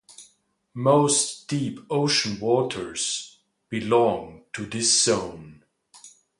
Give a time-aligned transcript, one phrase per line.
[0.73, 3.37] Most deep ocean waters
[3.69, 5.63] belong to this zone.